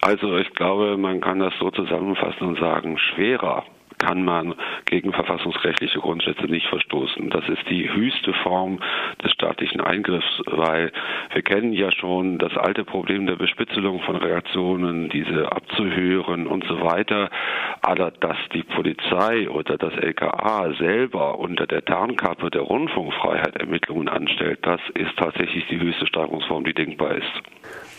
[0.00, 3.64] Also ich glaube, man kann das so zusammenfassen und sagen, schwerer
[4.00, 4.54] kann man
[4.86, 7.28] gegen verfassungsrechtliche Grundsätze nicht verstoßen.
[7.28, 8.80] Das ist die höchste Form
[9.22, 10.90] des staatlichen Eingriffs, weil
[11.32, 16.80] wir kennen ja schon das alte Problem der Bespitzelung von Reaktionen, diese abzuhören und so
[16.80, 17.28] weiter.
[17.82, 24.60] Aber dass die Polizei oder das LKA selber unter der Tarnkappe der Rundfunkfreiheit Ermittlungen anstellt,
[24.62, 27.42] das ist tatsächlich die höchste Steigerungsform, die denkbar ist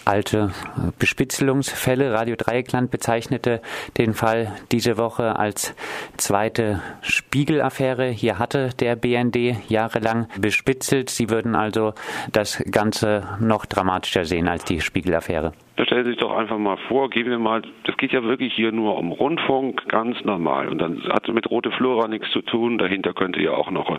[0.06, 0.52] alte
[1.00, 2.14] Bespitzelungsfälle.
[2.14, 3.62] Radio Dreieckland bezeichnete
[3.98, 5.76] den Fall diese Woche als
[6.18, 8.08] zweite Spiegelaffäre.
[8.08, 11.10] Hier hatte der BND jahrelang bespitzelt.
[11.10, 11.94] Sie würden also
[12.32, 15.54] das Ganze noch dramatischer sehen als die Spiegelaffäre.
[15.78, 18.54] Da stellen Sie sich doch einfach mal vor, geben wir mal, das geht ja wirklich
[18.54, 20.68] hier nur um Rundfunk, ganz normal.
[20.68, 22.78] Und dann hat es mit Rote Flora nichts zu tun.
[22.78, 23.98] Dahinter könnte ja auch noch ein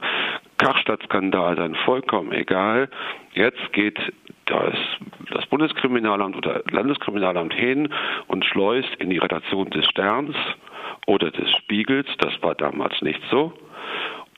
[0.58, 2.88] Karstadt-Skandal sein, vollkommen egal.
[3.32, 3.98] Jetzt geht
[5.62, 7.88] Bundeskriminalamt oder Landeskriminalamt hin
[8.26, 10.34] und schleust in die Redaktion des Sterns
[11.06, 13.52] oder des Spiegels, das war damals nicht so,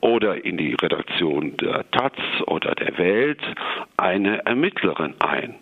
[0.03, 2.13] oder in die Redaktion der Taz
[2.47, 3.41] oder der Welt
[3.97, 5.55] eine Ermittlerin ein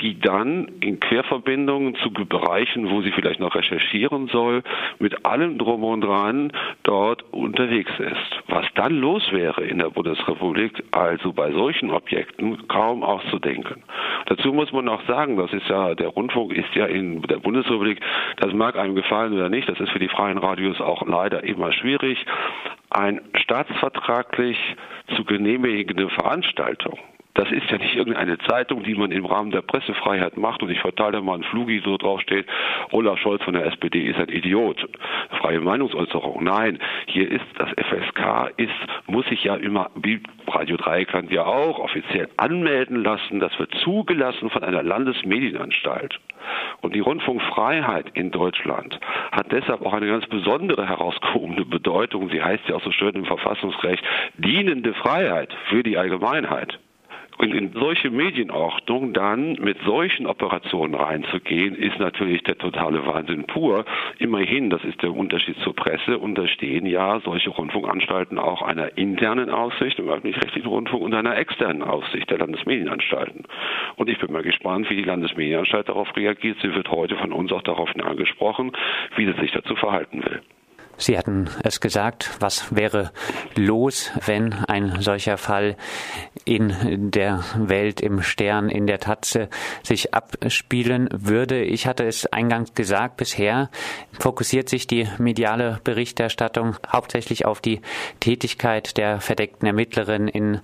[0.00, 4.62] die dann in Querverbindungen zu Bereichen, wo sie vielleicht noch recherchieren soll,
[4.98, 8.42] mit allem drum und dran dort unterwegs ist.
[8.48, 13.82] Was dann los wäre in der Bundesrepublik, also bei solchen Objekten, kaum auszudenken.
[14.26, 18.00] Dazu muss man auch sagen, das ist ja, der Rundfunk ist ja in der Bundesrepublik,
[18.38, 21.72] das mag einem gefallen oder nicht, das ist für die freien Radios auch leider immer
[21.72, 22.24] schwierig,
[22.90, 24.58] ein staatsvertraglich
[25.16, 26.98] zu genehmigende Veranstaltung
[27.34, 30.80] das ist ja nicht irgendeine Zeitung, die man im Rahmen der Pressefreiheit macht und ich
[30.80, 32.46] verteile mal einen Flugi, so drauf steht,
[32.92, 34.88] Olaf Scholz von der SPD ist ein Idiot.
[35.40, 36.44] Freie Meinungsäußerung.
[36.44, 38.70] Nein, hier ist das FSK, ist,
[39.06, 43.40] muss sich ja immer, wie Radio Dreieckland ja auch, offiziell anmelden lassen.
[43.40, 46.20] Das wird zugelassen von einer Landesmedienanstalt.
[46.82, 49.00] Und die Rundfunkfreiheit in Deutschland
[49.32, 52.28] hat deshalb auch eine ganz besondere herausgehobene Bedeutung.
[52.30, 54.04] Sie heißt ja auch so schön im Verfassungsrecht,
[54.36, 56.78] dienende Freiheit für die Allgemeinheit.
[57.38, 63.84] Und in solche Medienordnung dann mit solchen Operationen reinzugehen, ist natürlich der totale Wahnsinn pur.
[64.18, 69.98] Immerhin, das ist der Unterschied zur Presse, unterstehen ja solche Rundfunkanstalten auch einer internen Aufsicht
[69.98, 73.44] im öffentlich-rechtlichen Rundfunk und einer externen Aufsicht der Landesmedienanstalten.
[73.96, 76.58] Und ich bin mal gespannt, wie die Landesmedienanstalt darauf reagiert.
[76.62, 78.72] Sie wird heute von uns auch darauf angesprochen,
[79.16, 80.40] wie sie sich dazu verhalten will.
[80.96, 83.10] Sie hatten es gesagt, was wäre
[83.56, 85.76] los, wenn ein solcher Fall
[86.44, 89.48] in der Welt, im Stern, in der Tatze
[89.82, 91.62] sich abspielen würde.
[91.62, 93.70] Ich hatte es eingangs gesagt, bisher
[94.18, 97.80] fokussiert sich die mediale Berichterstattung hauptsächlich auf die
[98.20, 100.60] Tätigkeit der verdeckten Ermittlerin in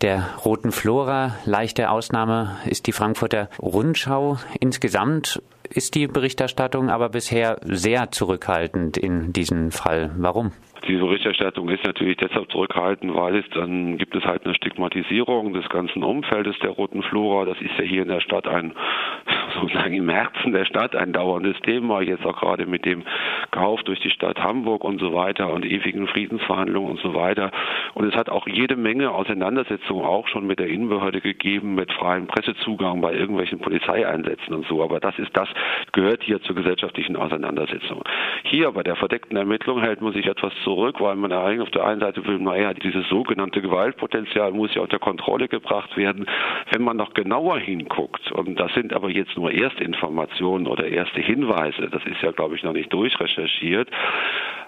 [0.00, 1.36] der Roten Flora.
[1.44, 4.38] Leichte Ausnahme ist die Frankfurter Rundschau.
[4.58, 10.10] Insgesamt ist die Berichterstattung aber bisher sehr zurückhaltend in diesem Fall.
[10.16, 10.52] Warum?
[10.88, 15.68] Diese Berichterstattung ist natürlich deshalb zurückhaltend, weil es dann gibt es halt eine Stigmatisierung des
[15.68, 17.44] ganzen Umfeldes der Roten Flora.
[17.44, 18.72] Das ist ja hier in der Stadt ein,
[19.60, 22.00] sozusagen im Herzen der Stadt ein dauerndes Thema.
[22.00, 23.02] Jetzt auch gerade mit dem
[23.50, 27.50] Kauf durch die Stadt Hamburg und so weiter und ewigen Friedensverhandlungen und so weiter.
[27.92, 32.26] Und es hat auch jede Menge Auseinandersetzungen auch schon mit der Innenbehörde gegeben, mit freiem
[32.26, 34.82] Pressezugang bei irgendwelchen Polizeieinsätzen und so.
[34.82, 35.48] Aber das ist das,
[35.92, 38.02] gehört hier zur gesellschaftlichen Auseinandersetzung.
[38.44, 41.70] Hier bei der verdeckten Ermittlung hält man sich etwas zurück zurück, weil man eigentlich auf
[41.70, 46.26] der einen Seite will, naja, dieses sogenannte Gewaltpotenzial muss ja unter Kontrolle gebracht werden.
[46.70, 51.88] Wenn man noch genauer hinguckt, und das sind aber jetzt nur Erstinformationen oder erste Hinweise,
[51.90, 53.88] das ist ja, glaube ich, noch nicht durchrecherchiert,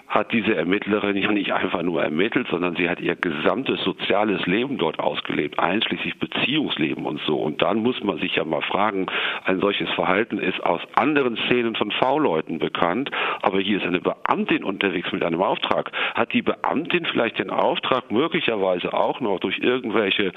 [0.07, 4.77] hat diese Ermittlerin ja nicht einfach nur ermittelt, sondern sie hat ihr gesamtes soziales Leben
[4.77, 7.37] dort ausgelebt, einschließlich Beziehungsleben und so.
[7.37, 9.07] Und dann muss man sich ja mal fragen,
[9.45, 13.09] ein solches Verhalten ist aus anderen Szenen von V-Leuten bekannt,
[13.41, 15.91] aber hier ist eine Beamtin unterwegs mit einem Auftrag.
[16.13, 20.31] Hat die Beamtin vielleicht den Auftrag, möglicherweise auch noch durch irgendwelche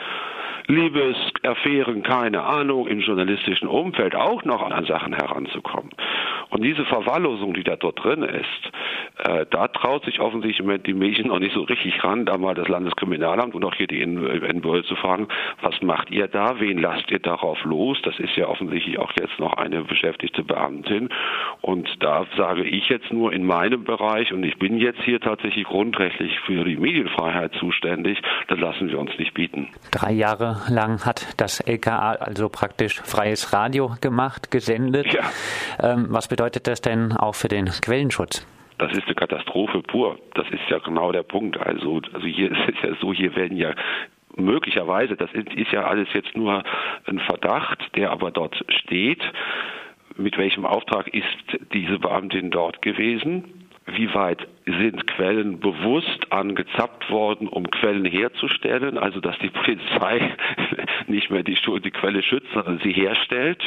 [0.69, 5.91] Liebesaffären, keine Ahnung, im journalistischen Umfeld auch noch an Sachen heranzukommen?
[6.57, 8.73] Und diese Verwahrlosung, die da dort drin ist,
[9.19, 12.39] äh, da traut sich offensichtlich im Moment die Medien noch nicht so richtig ran, da
[12.39, 15.29] mal das Landeskriminalamt und auch hier die NBÖ zu fragen,
[15.61, 17.99] was macht ihr da, wen lasst ihr darauf los?
[18.05, 21.11] Das ist ja offensichtlich auch jetzt noch eine beschäftigte Beamtin.
[21.61, 25.65] Und da sage ich jetzt nur in meinem Bereich, und ich bin jetzt hier tatsächlich
[25.65, 28.19] grundrechtlich für die Medienfreiheit zuständig,
[28.49, 29.69] das lassen wir uns nicht bieten.
[29.91, 35.13] Drei Jahre lang hat das LKA also praktisch freies Radio gemacht, gesendet.
[35.13, 35.21] Ja.
[35.83, 38.47] Ähm, was bedeutet das denn auch für den Quellenschutz?
[38.79, 40.19] Das ist eine Katastrophe pur.
[40.35, 41.59] Das ist ja genau der Punkt.
[41.59, 43.75] Also, also hier ist es ja so, hier werden ja
[44.37, 46.63] möglicherweise, das ist, ist ja alles jetzt nur
[47.07, 49.23] ein Verdacht, der aber dort steht,
[50.17, 51.27] mit welchem Auftrag ist
[51.73, 53.67] diese Beamtin dort gewesen?
[53.87, 60.35] wie weit sind Quellen bewusst angezappt worden, um Quellen herzustellen, also dass die Polizei
[61.07, 63.63] nicht mehr die, die Quelle schützt, sondern sie herstellt.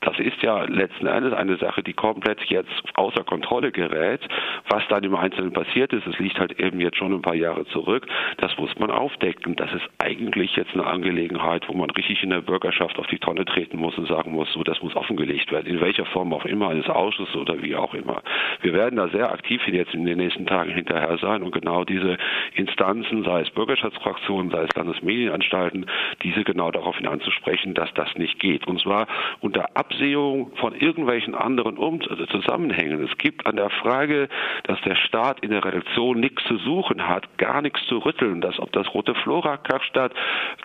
[0.00, 4.20] Das ist ja letzten Endes eine Sache, die komplett jetzt außer Kontrolle gerät.
[4.68, 7.66] Was dann im Einzelnen passiert ist, es liegt halt eben jetzt schon ein paar Jahre
[7.66, 8.06] zurück,
[8.36, 9.56] das muss man aufdecken.
[9.56, 13.44] Das ist eigentlich jetzt eine Angelegenheit, wo man richtig in der Bürgerschaft auf die Tonne
[13.44, 16.68] treten muss und sagen muss, so, das muss offengelegt werden, in welcher Form auch immer,
[16.68, 18.22] eines Ausschusses oder wie auch immer.
[18.60, 22.18] Wir werden da sehr aktiv jetzt in den nächsten Tagen hinterher sein und genau diese
[22.54, 25.86] Instanzen, sei es Bürgerschaftsfraktionen, sei es Landesmedienanstalten,
[26.22, 28.66] diese genau daraufhin anzusprechen, dass das nicht geht.
[28.68, 29.08] Und zwar
[29.40, 33.02] unter Absehung von irgendwelchen anderen um also Zusammenhängen.
[33.10, 34.28] Es gibt an der Frage,
[34.64, 38.42] dass der Staat in der Redaktion nichts zu suchen hat, gar nichts zu rütteln.
[38.42, 40.12] Dass ob das Rote Flora, Karstadt,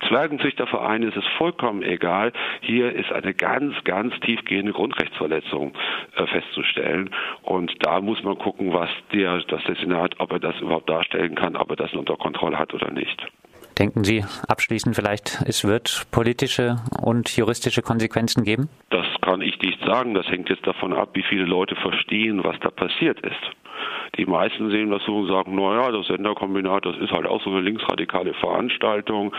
[0.09, 2.33] Zwergenzüchterverein ist, ist vollkommen egal.
[2.61, 5.73] Hier ist eine ganz, ganz tiefgehende Grundrechtsverletzung
[6.17, 7.09] äh, festzustellen.
[7.43, 11.35] Und da muss man gucken, was der, dass der Senat, ob er das überhaupt darstellen
[11.35, 13.25] kann, ob er das unter Kontrolle hat oder nicht.
[13.79, 18.69] Denken Sie abschließend vielleicht, es wird politische und juristische Konsequenzen geben?
[18.91, 20.13] Das kann ich nicht sagen.
[20.13, 23.51] Das hängt jetzt davon ab, wie viele Leute verstehen, was da passiert ist.
[24.17, 27.49] Die meisten sehen das so und sagen, naja, das Senderkombinat, das ist halt auch so
[27.49, 29.33] eine linksradikale Veranstaltung.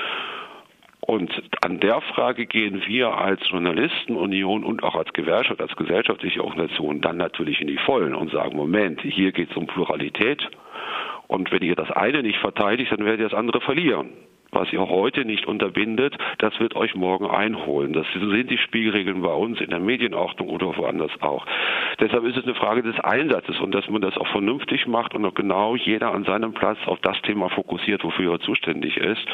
[1.01, 1.31] Und
[1.63, 7.19] an der Frage gehen wir als Journalistenunion und auch als Gewerkschaft, als gesellschaftliche Organisation dann
[7.19, 10.49] natürlich in die Vollen und sagen, Moment, hier geht es um Pluralität.
[11.27, 14.09] Und wenn ihr das eine nicht verteidigt, dann werdet ihr das andere verlieren
[14.55, 17.93] was ihr heute nicht unterbindet, das wird euch morgen einholen.
[17.93, 21.47] Das sind die Spielregeln bei uns in der Medienordnung oder woanders auch.
[22.01, 25.25] Deshalb ist es eine Frage des Einsatzes und dass man das auch vernünftig macht und
[25.25, 29.25] auch genau jeder an seinem Platz auf das Thema fokussiert, wofür er zuständig ist.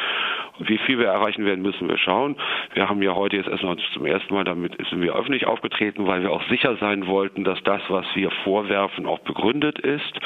[0.58, 2.36] Und wie viel wir erreichen werden, müssen wir schauen.
[2.74, 6.22] Wir haben ja heute jetzt erstmal zum ersten Mal damit sind wir öffentlich aufgetreten, weil
[6.22, 10.20] wir auch sicher sein wollten, dass das, was wir vorwerfen, auch begründet ist.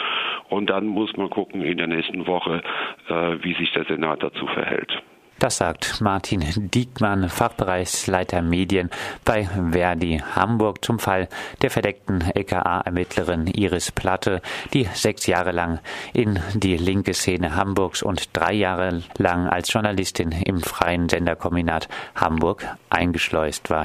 [0.49, 2.63] Und dann muss man gucken in der nächsten Woche,
[3.09, 5.03] äh, wie sich der Senat dazu verhält.
[5.39, 8.91] Das sagt Martin Diekmann, Fachbereichsleiter Medien
[9.25, 11.29] bei Verdi Hamburg zum Fall
[11.61, 14.41] der verdeckten LKA-Ermittlerin Iris Platte,
[14.73, 15.81] die sechs Jahre lang
[16.13, 22.67] in die linke Szene Hamburgs und drei Jahre lang als Journalistin im freien Senderkombinat Hamburg
[22.89, 23.83] eingeschleust war.